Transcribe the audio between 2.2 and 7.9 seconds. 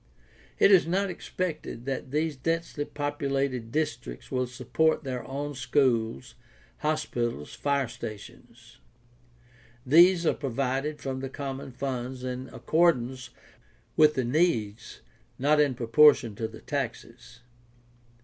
densely populated districts will support their own schools, hospitals, fire